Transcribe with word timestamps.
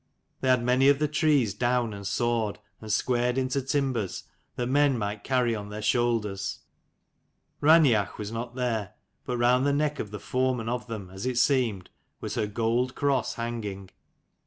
They 0.39 0.47
had 0.49 0.63
many 0.63 0.89
of 0.89 0.97
the 0.97 1.07
trees 1.07 1.53
down, 1.53 1.93
and 1.93 2.07
sawed, 2.07 2.57
and 2.81 2.91
squared 2.91 3.37
into 3.37 3.61
timbers, 3.61 4.23
that 4.55 4.65
men 4.65 4.97
might 4.97 5.23
carry 5.23 5.53
on 5.53 5.69
their 5.69 5.83
shoulders. 5.83 6.61
Raineach 7.61 8.17
was 8.17 8.31
not 8.31 8.55
there; 8.55 8.95
but 9.25 9.37
round 9.37 9.67
the 9.67 9.71
neck 9.73 9.99
of 9.99 10.09
the 10.09 10.19
foreman 10.19 10.67
of 10.69 10.87
them, 10.87 11.11
as 11.11 11.27
it 11.27 11.37
seemed, 11.37 11.91
was 12.19 12.33
her 12.33 12.47
gold 12.47 12.95
cross 12.95 13.35
hanging. 13.35 13.91